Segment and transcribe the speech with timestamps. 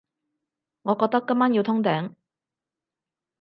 [0.81, 2.15] 我覺得今晚要通頂